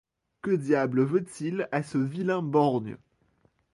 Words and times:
Que 0.41 0.49
diable 0.49 1.03
veut-il 1.03 1.69
à 1.71 1.83
ce 1.83 1.99
vilain 1.99 2.41
borgne? 2.41 2.97